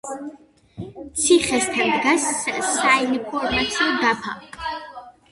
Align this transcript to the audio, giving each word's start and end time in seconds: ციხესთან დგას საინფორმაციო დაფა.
ციხესთან 1.23 1.91
დგას 1.97 2.25
საინფორმაციო 2.77 3.91
დაფა. 4.05 4.33